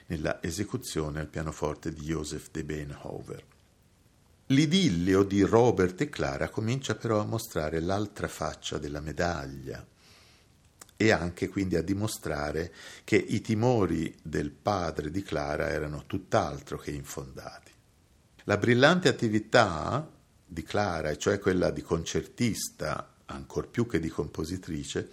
nella 0.06 0.38
esecuzione 0.44 1.20
al 1.20 1.30
pianoforte 1.30 1.92
di 1.92 2.02
Joseph 2.02 2.52
de 2.52 2.64
Beenhouwer. 2.64 3.44
L'idillio 4.46 5.24
di 5.24 5.42
Robert 5.42 6.00
e 6.02 6.10
Clara 6.10 6.50
comincia 6.50 6.94
però 6.94 7.20
a 7.20 7.26
mostrare 7.26 7.80
l'altra 7.80 8.28
faccia 8.28 8.78
della 8.78 9.02
medaglia 9.02 9.84
e 10.96 11.12
anche 11.12 11.50
quindi 11.50 11.76
a 11.76 11.82
dimostrare 11.82 12.72
che 13.04 13.16
i 13.16 13.42
timori 13.42 14.16
del 14.22 14.52
padre 14.52 15.10
di 15.10 15.24
Clara 15.24 15.70
erano 15.70 16.04
tutt'altro 16.06 16.78
che 16.78 16.92
infondati. 16.92 17.72
La 18.44 18.58
brillante 18.58 19.10
attività 19.10 20.22
di 20.54 20.64
Clara, 20.64 21.10
e 21.10 21.18
cioè 21.18 21.40
quella 21.40 21.72
di 21.72 21.82
concertista, 21.82 23.16
ancor 23.26 23.68
più 23.68 23.88
che 23.88 24.00
di 24.00 24.10
compositrice, 24.10 25.10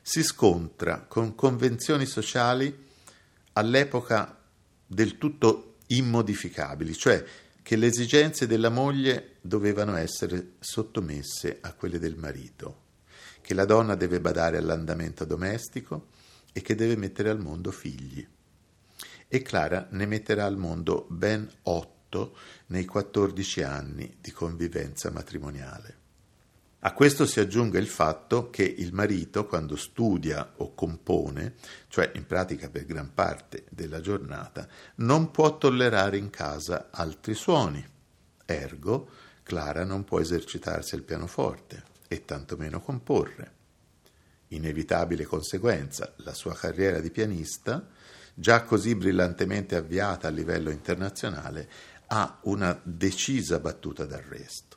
si 0.00 0.22
scontra 0.22 1.00
con 1.00 1.34
convenzioni 1.34 2.06
sociali 2.06 2.86
all'epoca 3.54 4.38
del 4.86 5.18
tutto 5.18 5.76
immodificabili, 5.88 6.94
cioè 6.94 7.24
che 7.62 7.76
le 7.76 7.86
esigenze 7.86 8.46
della 8.46 8.68
moglie 8.68 9.36
dovevano 9.40 9.96
essere 9.96 10.52
sottomesse 10.60 11.58
a 11.60 11.72
quelle 11.72 11.98
del 11.98 12.16
marito, 12.16 12.82
che 13.40 13.54
la 13.54 13.64
donna 13.64 13.94
deve 13.94 14.20
badare 14.20 14.58
all'andamento 14.58 15.24
domestico 15.24 16.08
e 16.52 16.60
che 16.60 16.74
deve 16.74 16.96
mettere 16.96 17.30
al 17.30 17.40
mondo 17.40 17.70
figli. 17.70 18.26
E 19.26 19.42
Clara 19.42 19.88
ne 19.90 20.06
metterà 20.06 20.44
al 20.44 20.56
mondo 20.56 21.06
ben 21.08 21.50
otto 21.62 22.03
nei 22.66 22.84
14 22.84 23.62
anni 23.62 24.16
di 24.20 24.30
convivenza 24.30 25.10
matrimoniale. 25.10 26.02
A 26.86 26.92
questo 26.92 27.24
si 27.24 27.40
aggiunge 27.40 27.78
il 27.78 27.86
fatto 27.86 28.50
che 28.50 28.62
il 28.62 28.92
marito, 28.92 29.46
quando 29.46 29.74
studia 29.74 30.52
o 30.56 30.74
compone, 30.74 31.54
cioè 31.88 32.12
in 32.14 32.26
pratica 32.26 32.68
per 32.68 32.84
gran 32.84 33.14
parte 33.14 33.64
della 33.70 34.02
giornata, 34.02 34.68
non 34.96 35.30
può 35.30 35.56
tollerare 35.56 36.18
in 36.18 36.28
casa 36.28 36.88
altri 36.90 37.32
suoni. 37.32 37.82
Ergo, 38.44 39.08
Clara 39.42 39.84
non 39.84 40.04
può 40.04 40.20
esercitarsi 40.20 40.94
al 40.94 41.02
pianoforte 41.02 41.84
e 42.06 42.26
tantomeno 42.26 42.80
comporre. 42.80 43.52
Inevitabile 44.48 45.24
conseguenza, 45.24 46.12
la 46.16 46.34
sua 46.34 46.54
carriera 46.54 47.00
di 47.00 47.10
pianista, 47.10 47.88
già 48.34 48.62
così 48.62 48.94
brillantemente 48.94 49.76
avviata 49.76 50.28
a 50.28 50.30
livello 50.30 50.70
internazionale, 50.70 51.68
ha 52.08 52.38
una 52.42 52.78
decisa 52.82 53.58
battuta 53.58 54.04
d'arresto. 54.04 54.76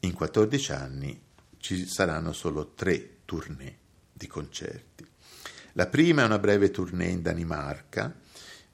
In 0.00 0.12
14 0.12 0.72
anni 0.72 1.20
ci 1.58 1.86
saranno 1.86 2.32
solo 2.32 2.72
tre 2.74 3.18
tournée 3.24 3.76
di 4.12 4.26
concerti. 4.26 5.06
La 5.72 5.86
prima 5.86 6.22
è 6.22 6.24
una 6.24 6.38
breve 6.38 6.70
tournée 6.70 7.10
in 7.10 7.22
Danimarca 7.22 8.14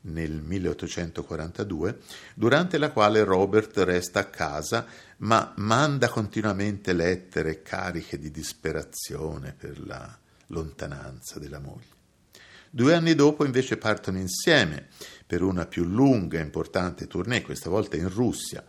nel 0.02 0.42
1842, 0.42 2.00
durante 2.34 2.78
la 2.78 2.90
quale 2.90 3.24
Robert 3.24 3.76
resta 3.78 4.20
a 4.20 4.26
casa 4.26 4.86
ma 5.18 5.52
manda 5.56 6.08
continuamente 6.08 6.92
lettere 6.92 7.62
cariche 7.62 8.18
di 8.18 8.30
disperazione 8.30 9.54
per 9.56 9.84
la 9.86 10.18
lontananza 10.48 11.38
della 11.38 11.58
moglie. 11.60 11.92
Due 12.70 12.92
anni 12.92 13.14
dopo 13.14 13.44
invece 13.44 13.76
partono 13.76 14.18
insieme 14.18 14.88
per 15.26 15.42
una 15.42 15.66
più 15.66 15.84
lunga 15.84 16.38
e 16.38 16.42
importante 16.42 17.06
tournée, 17.06 17.42
questa 17.42 17.70
volta 17.70 17.96
in 17.96 18.08
Russia, 18.08 18.64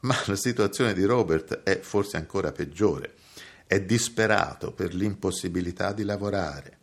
ma 0.00 0.16
la 0.26 0.36
situazione 0.36 0.94
di 0.94 1.04
Robert 1.04 1.62
è 1.62 1.80
forse 1.80 2.16
ancora 2.16 2.52
peggiore 2.52 3.14
è 3.70 3.80
disperato 3.80 4.72
per 4.72 4.94
l'impossibilità 4.94 5.92
di 5.92 6.02
lavorare, 6.02 6.76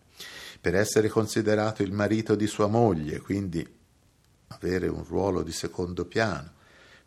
per 0.62 0.74
essere 0.74 1.10
considerato 1.10 1.84
il 1.84 1.92
marito 1.92 2.34
di 2.34 2.48
sua 2.48 2.68
moglie, 2.68 3.20
quindi 3.20 3.68
avere 4.48 4.88
un 4.88 5.04
ruolo 5.04 5.44
di 5.44 5.52
secondo 5.52 6.06
piano, 6.06 6.50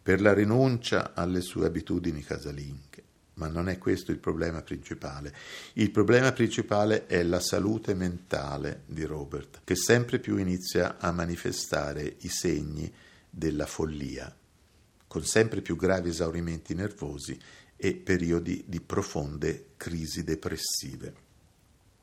per 0.02 0.20
la 0.20 0.34
rinuncia 0.34 1.14
alle 1.14 1.40
sue 1.40 1.64
abitudini 1.64 2.22
casalinghe. 2.22 3.04
Ma 3.40 3.48
non 3.48 3.70
è 3.70 3.78
questo 3.78 4.10
il 4.10 4.18
problema 4.18 4.60
principale. 4.60 5.34
Il 5.72 5.90
problema 5.90 6.30
principale 6.32 7.06
è 7.06 7.22
la 7.22 7.40
salute 7.40 7.94
mentale 7.94 8.82
di 8.84 9.04
Robert, 9.04 9.62
che 9.64 9.76
sempre 9.76 10.18
più 10.18 10.36
inizia 10.36 10.98
a 10.98 11.10
manifestare 11.10 12.16
i 12.20 12.28
segni 12.28 12.92
della 13.30 13.64
follia, 13.64 14.30
con 15.06 15.24
sempre 15.24 15.62
più 15.62 15.74
gravi 15.76 16.10
esaurimenti 16.10 16.74
nervosi 16.74 17.38
e 17.76 17.94
periodi 17.94 18.64
di 18.66 18.82
profonde 18.82 19.68
crisi 19.78 20.22
depressive. 20.22 21.14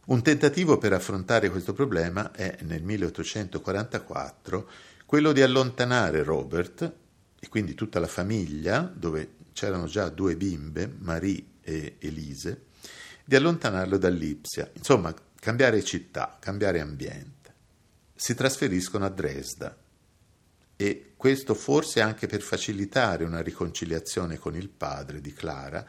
Un 0.06 0.24
tentativo 0.24 0.80
per 0.80 0.94
affrontare 0.94 1.52
questo 1.52 1.74
problema 1.74 2.32
è 2.32 2.58
nel 2.62 2.82
1844 2.82 4.70
quello 5.06 5.34
di 5.34 5.44
allontanare 5.44 6.24
Robert 6.24 6.94
e 7.40 7.48
quindi 7.48 7.76
tutta 7.76 8.00
la 8.00 8.08
famiglia, 8.08 8.82
dove 8.82 9.36
c'erano 9.58 9.88
già 9.88 10.10
due 10.10 10.36
bimbe, 10.36 10.88
Marie 11.00 11.44
e 11.62 11.96
Elise, 11.98 12.66
di 13.26 13.36
allontanarlo 13.36 13.98
dall'Ipsia, 13.98 14.70
insomma 14.76 15.12
cambiare 15.40 15.84
città, 15.84 16.38
cambiare 16.40 16.80
ambiente. 16.80 17.54
Si 18.14 18.36
trasferiscono 18.36 19.04
a 19.04 19.10
Dresda, 19.10 19.76
e 20.76 21.14
questo 21.18 21.56
forse 21.56 22.02
anche 22.02 22.28
per 22.28 22.42
facilitare 22.42 23.24
una 23.24 23.42
riconciliazione 23.42 24.38
con 24.38 24.56
il 24.56 24.70
padre 24.70 25.22
di 25.22 25.34
Clara, 25.34 25.84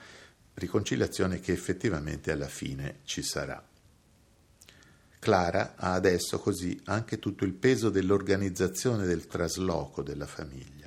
riconciliazione 0.54 1.38
che 1.38 1.52
effettivamente 1.52 2.32
alla 2.32 2.48
fine 2.48 3.00
ci 3.04 3.20
sarà. 3.20 3.62
Clara 5.18 5.74
ha 5.76 5.92
adesso 5.92 6.38
così 6.38 6.80
anche 6.84 7.18
tutto 7.18 7.44
il 7.44 7.52
peso 7.52 7.90
dell'organizzazione 7.90 9.04
del 9.04 9.26
trasloco 9.26 10.02
della 10.02 10.26
famiglia. 10.26 10.77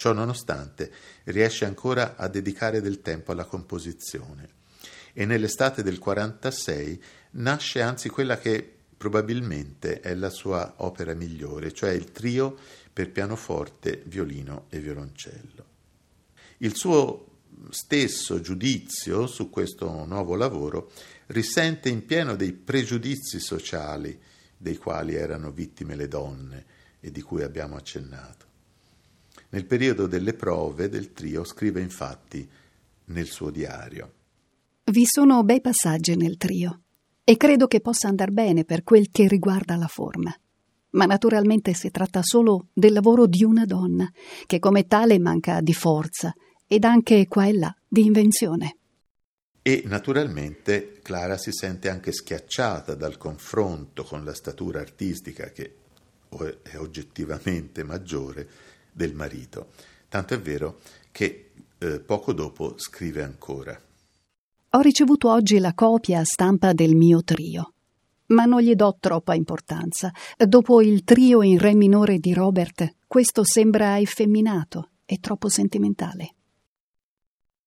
Ciò 0.00 0.14
nonostante 0.14 0.90
riesce 1.24 1.66
ancora 1.66 2.16
a 2.16 2.26
dedicare 2.26 2.80
del 2.80 3.02
tempo 3.02 3.32
alla 3.32 3.44
composizione 3.44 4.48
e 5.12 5.26
nell'estate 5.26 5.82
del 5.82 5.98
46 5.98 7.02
nasce 7.32 7.82
anzi 7.82 8.08
quella 8.08 8.38
che 8.38 8.76
probabilmente 8.96 10.00
è 10.00 10.14
la 10.14 10.30
sua 10.30 10.76
opera 10.78 11.12
migliore, 11.12 11.74
cioè 11.74 11.90
il 11.90 12.12
trio 12.12 12.56
per 12.90 13.10
pianoforte, 13.10 14.02
violino 14.06 14.68
e 14.70 14.80
violoncello. 14.80 15.64
Il 16.58 16.74
suo 16.76 17.26
stesso 17.68 18.40
giudizio 18.40 19.26
su 19.26 19.50
questo 19.50 20.06
nuovo 20.06 20.34
lavoro 20.34 20.90
risente 21.26 21.90
in 21.90 22.06
pieno 22.06 22.36
dei 22.36 22.54
pregiudizi 22.54 23.38
sociali 23.38 24.18
dei 24.56 24.78
quali 24.78 25.14
erano 25.14 25.50
vittime 25.50 25.94
le 25.94 26.08
donne 26.08 26.64
e 27.00 27.10
di 27.10 27.20
cui 27.20 27.42
abbiamo 27.42 27.76
accennato. 27.76 28.48
Nel 29.50 29.66
periodo 29.66 30.06
delle 30.06 30.34
prove 30.34 30.88
del 30.88 31.12
trio 31.12 31.44
scrive 31.44 31.80
infatti 31.80 32.48
nel 33.06 33.26
suo 33.26 33.50
diario 33.50 34.12
Vi 34.84 35.04
sono 35.04 35.42
bei 35.42 35.60
passaggi 35.60 36.16
nel 36.16 36.36
trio 36.36 36.82
e 37.24 37.36
credo 37.36 37.66
che 37.66 37.80
possa 37.80 38.08
andar 38.08 38.30
bene 38.30 38.64
per 38.64 38.82
quel 38.84 39.10
che 39.10 39.28
riguarda 39.28 39.76
la 39.76 39.88
forma 39.88 40.34
ma 40.90 41.04
naturalmente 41.04 41.74
si 41.74 41.90
tratta 41.90 42.20
solo 42.22 42.68
del 42.72 42.92
lavoro 42.92 43.26
di 43.26 43.44
una 43.44 43.64
donna, 43.64 44.10
che 44.46 44.58
come 44.58 44.86
tale 44.86 45.18
manca 45.18 45.60
di 45.60 45.74
forza 45.74 46.34
ed 46.66 46.84
anche 46.84 47.26
qua 47.28 47.46
e 47.46 47.52
là 47.52 47.74
di 47.86 48.04
invenzione. 48.04 48.76
E 49.62 49.82
naturalmente 49.84 50.98
Clara 51.02 51.36
si 51.36 51.52
sente 51.52 51.90
anche 51.90 52.12
schiacciata 52.12 52.94
dal 52.94 53.18
confronto 53.18 54.04
con 54.04 54.24
la 54.24 54.34
statura 54.34 54.80
artistica, 54.80 55.50
che 55.50 55.74
è 56.62 56.76
oggettivamente 56.76 57.84
maggiore, 57.84 58.48
del 58.92 59.14
marito. 59.14 59.68
Tanto 60.08 60.34
è 60.34 60.40
vero 60.40 60.80
che 61.10 61.50
eh, 61.78 62.00
poco 62.00 62.32
dopo 62.32 62.74
scrive 62.76 63.22
ancora. 63.22 63.80
Ho 64.70 64.80
ricevuto 64.80 65.30
oggi 65.30 65.58
la 65.58 65.74
copia 65.74 66.20
a 66.20 66.24
stampa 66.24 66.72
del 66.72 66.94
mio 66.94 67.22
trio 67.22 67.72
ma 68.30 68.44
non 68.44 68.60
gli 68.60 68.74
do 68.74 68.96
troppa 68.98 69.34
importanza. 69.34 70.12
Dopo 70.36 70.80
il 70.82 71.04
trio 71.04 71.42
in 71.42 71.58
re 71.58 71.74
minore 71.74 72.18
di 72.18 72.32
Robert, 72.32 72.94
questo 73.06 73.44
sembra 73.44 73.98
effeminato 73.98 74.90
e 75.04 75.18
troppo 75.18 75.48
sentimentale. 75.48 76.34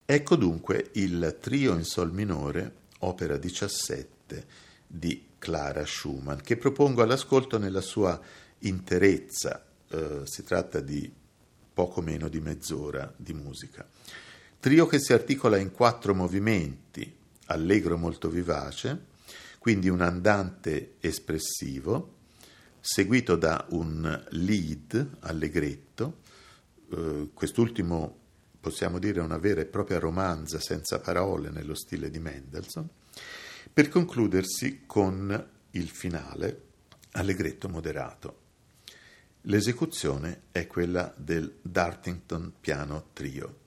Ecco 0.05 0.35
dunque 0.35 0.89
il 0.93 1.37
trio 1.39 1.73
in 1.75 1.83
sol 1.83 2.11
minore, 2.11 2.75
opera 2.99 3.37
17 3.37 4.45
di 4.85 5.27
Clara 5.37 5.85
Schumann, 5.85 6.39
che 6.39 6.57
propongo 6.57 7.01
all'ascolto 7.01 7.57
nella 7.57 7.81
sua 7.81 8.19
interezza. 8.59 9.65
Eh, 9.93 10.21
si 10.23 10.43
tratta 10.43 10.79
di 10.79 11.11
poco 11.71 12.01
meno 12.01 12.27
di 12.27 12.39
mezz'ora 12.39 13.13
di 13.15 13.33
musica. 13.33 13.87
Trio 14.59 14.87
che 14.87 14.99
si 14.99 15.13
articola 15.13 15.57
in 15.57 15.71
quattro 15.71 16.15
movimenti, 16.15 17.15
allegro 17.47 17.95
molto 17.95 18.27
vivace, 18.27 19.11
quindi 19.59 19.89
un 19.89 20.01
andante 20.01 20.95
espressivo, 20.99 22.15
seguito 22.79 23.35
da 23.35 23.67
un 23.69 24.25
lead 24.29 25.17
allegretto, 25.19 26.21
eh, 26.91 27.29
quest'ultimo 27.31 28.17
possiamo 28.59 28.97
dire 28.97 29.19
una 29.19 29.37
vera 29.37 29.61
e 29.61 29.65
propria 29.65 29.99
romanza 29.99 30.59
senza 30.59 30.99
parole 31.01 31.51
nello 31.51 31.75
stile 31.75 32.09
di 32.09 32.17
Mendelssohn, 32.17 32.87
per 33.71 33.89
concludersi 33.89 34.83
con 34.87 35.49
il 35.71 35.89
finale 35.89 36.61
allegretto 37.11 37.69
moderato. 37.69 38.42
L'esecuzione 39.47 40.43
è 40.53 40.67
quella 40.67 41.13
del 41.17 41.59
Dartington 41.61 42.53
Piano 42.61 43.09
Trio. 43.11 43.59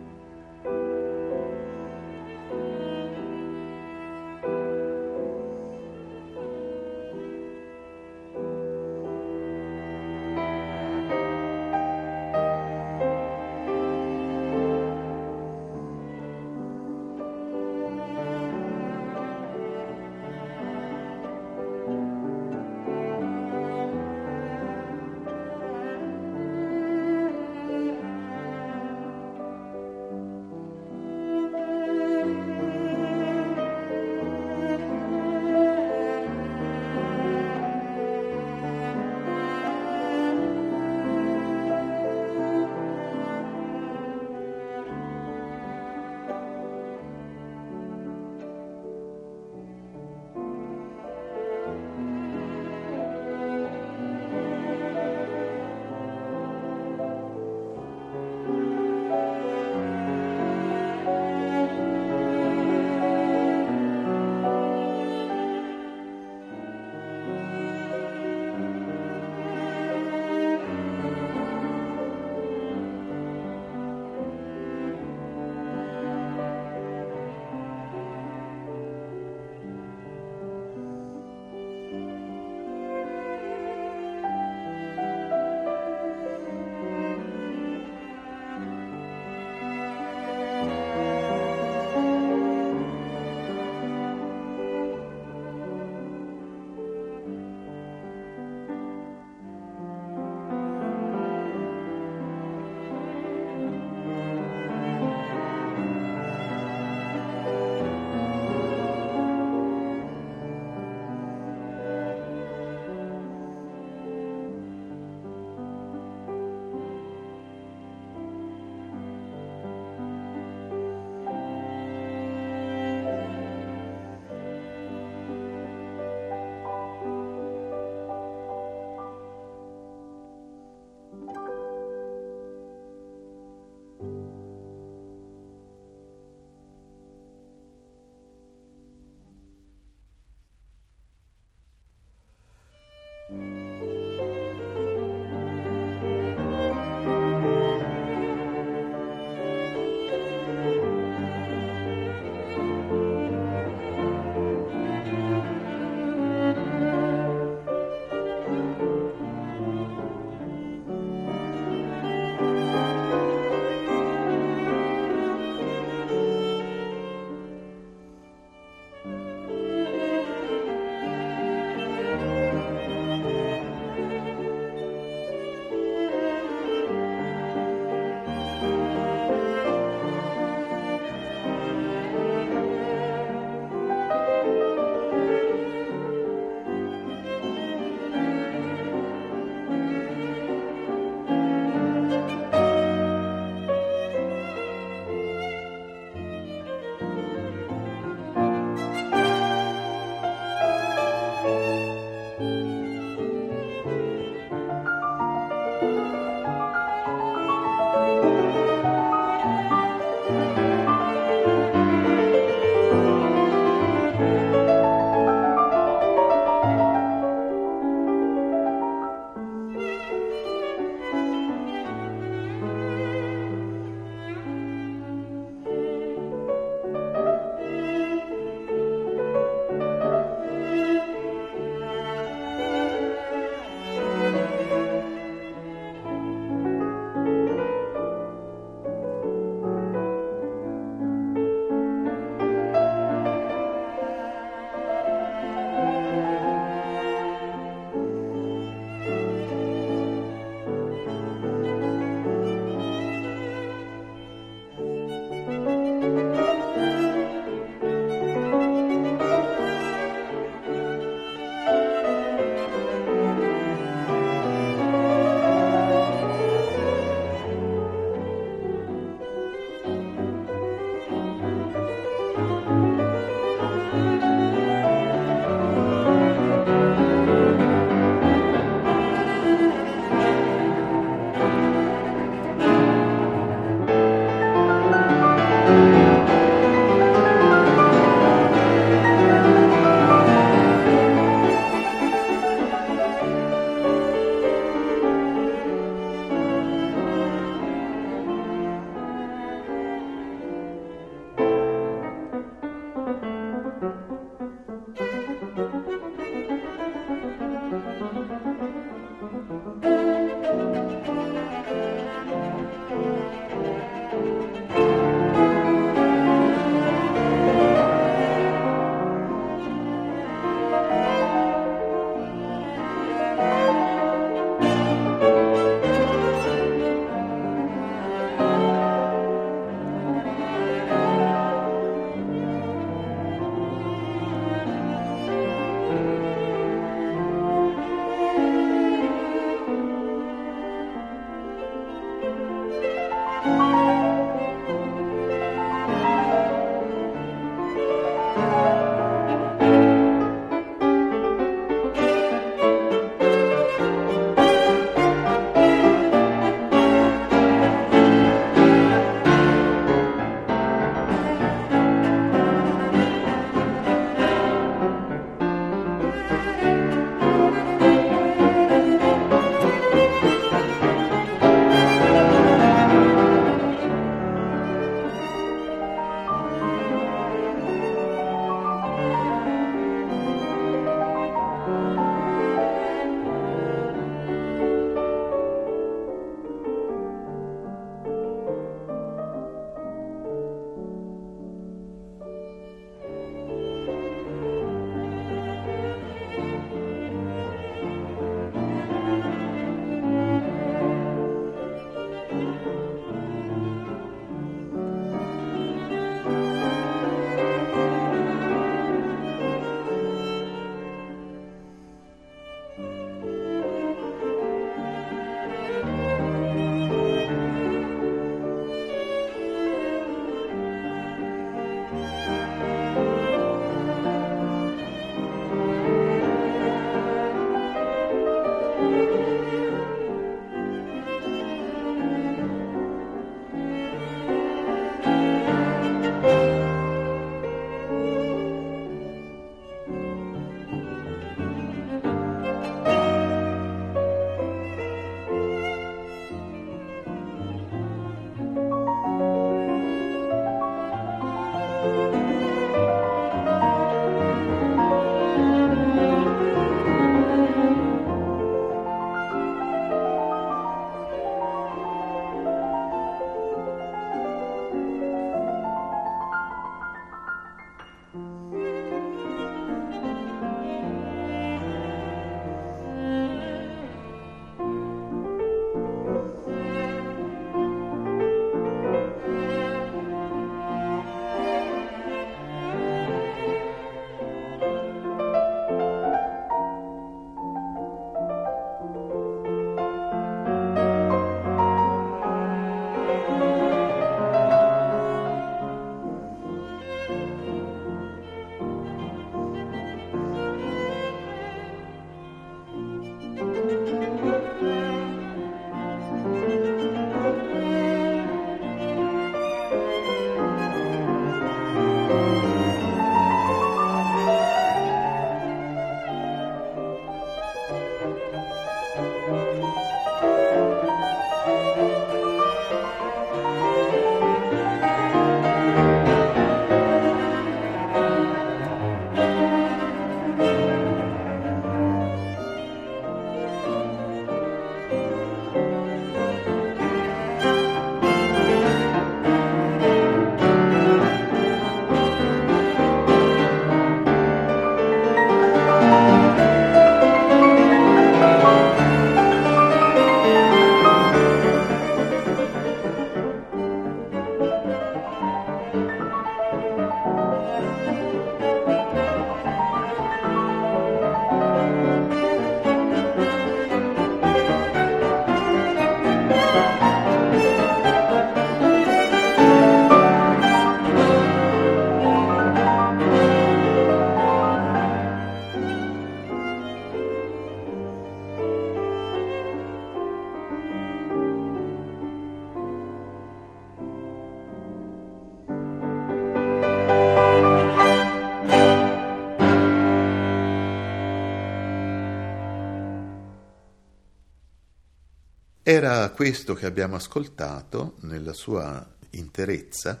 Era 595.68 596.08
questo 596.10 596.54
che 596.54 596.64
abbiamo 596.64 596.94
ascoltato 596.94 597.96
nella 598.02 598.34
sua 598.34 598.88
interezza, 599.10 600.00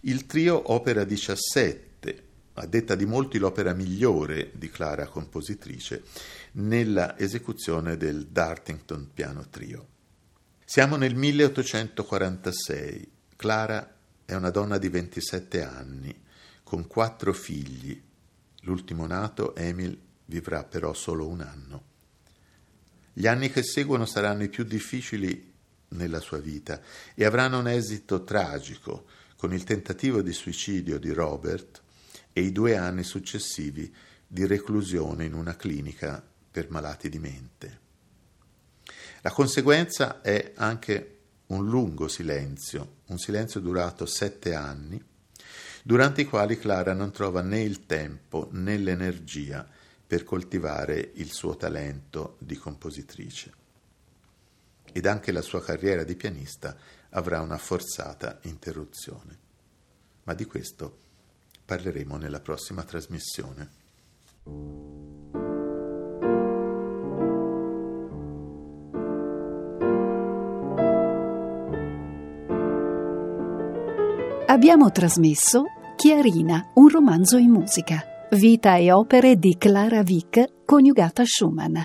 il 0.00 0.26
trio 0.26 0.74
Opera 0.74 1.04
17, 1.04 2.24
a 2.52 2.66
detta 2.66 2.94
di 2.94 3.06
molti 3.06 3.38
l'opera 3.38 3.72
migliore 3.72 4.50
di 4.52 4.68
Clara 4.68 5.06
compositrice, 5.06 6.02
nella 6.52 7.18
esecuzione 7.18 7.96
del 7.96 8.26
Dartington 8.26 9.08
Piano 9.14 9.48
Trio. 9.48 9.86
Siamo 10.62 10.96
nel 10.96 11.14
1846. 11.14 13.10
Clara 13.36 13.96
è 14.22 14.34
una 14.34 14.50
donna 14.50 14.76
di 14.76 14.90
27 14.90 15.62
anni, 15.62 16.14
con 16.62 16.86
quattro 16.86 17.32
figli. 17.32 17.98
L'ultimo 18.64 19.06
nato, 19.06 19.56
Emil, 19.56 19.98
vivrà 20.26 20.62
però 20.64 20.92
solo 20.92 21.26
un 21.26 21.40
anno. 21.40 21.94
Gli 23.18 23.26
anni 23.26 23.50
che 23.50 23.62
seguono 23.62 24.04
saranno 24.04 24.42
i 24.42 24.50
più 24.50 24.62
difficili 24.64 25.50
nella 25.88 26.20
sua 26.20 26.36
vita 26.36 26.82
e 27.14 27.24
avranno 27.24 27.60
un 27.60 27.66
esito 27.66 28.24
tragico 28.24 29.06
con 29.36 29.54
il 29.54 29.64
tentativo 29.64 30.20
di 30.20 30.34
suicidio 30.34 30.98
di 30.98 31.10
Robert 31.12 31.80
e 32.30 32.42
i 32.42 32.52
due 32.52 32.76
anni 32.76 33.04
successivi 33.04 33.90
di 34.26 34.44
reclusione 34.44 35.24
in 35.24 35.32
una 35.32 35.56
clinica 35.56 36.22
per 36.50 36.68
malati 36.68 37.08
di 37.08 37.18
mente. 37.18 37.78
La 39.22 39.30
conseguenza 39.30 40.20
è 40.20 40.52
anche 40.54 41.20
un 41.46 41.66
lungo 41.66 42.08
silenzio, 42.08 42.96
un 43.06 43.18
silenzio 43.18 43.60
durato 43.60 44.04
sette 44.04 44.52
anni, 44.52 45.02
durante 45.82 46.20
i 46.20 46.26
quali 46.26 46.58
Clara 46.58 46.92
non 46.92 47.12
trova 47.12 47.40
né 47.40 47.62
il 47.62 47.86
tempo 47.86 48.50
né 48.52 48.76
l'energia 48.76 49.66
per 50.06 50.24
coltivare 50.24 51.12
il 51.14 51.32
suo 51.32 51.56
talento 51.56 52.36
di 52.38 52.56
compositrice. 52.56 53.52
Ed 54.92 55.06
anche 55.06 55.32
la 55.32 55.42
sua 55.42 55.62
carriera 55.62 56.04
di 56.04 56.14
pianista 56.14 56.76
avrà 57.10 57.40
una 57.40 57.58
forzata 57.58 58.38
interruzione. 58.42 59.38
Ma 60.24 60.34
di 60.34 60.44
questo 60.44 60.98
parleremo 61.64 62.16
nella 62.16 62.40
prossima 62.40 62.82
trasmissione. 62.82 63.84
Abbiamo 74.46 74.90
trasmesso 74.90 75.64
Chiarina, 75.96 76.70
un 76.74 76.88
romanzo 76.88 77.36
in 77.36 77.50
musica. 77.50 78.15
Vita 78.30 78.74
e 78.74 78.90
opere 78.90 79.36
di 79.36 79.56
Clara 79.56 80.02
Vick, 80.02 80.64
coniugata 80.64 81.22
a 81.22 81.24
Schumann. 81.24 81.76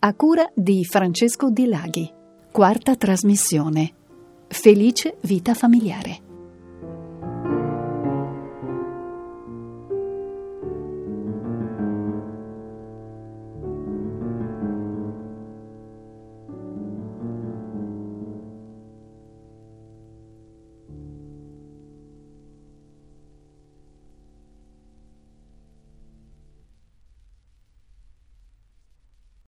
A 0.00 0.14
cura 0.14 0.50
di 0.52 0.84
Francesco 0.84 1.48
Di 1.48 1.66
Laghi. 1.66 2.12
Quarta 2.50 2.96
trasmissione. 2.96 3.92
Felice 4.48 5.16
vita 5.20 5.54
familiare. 5.54 6.25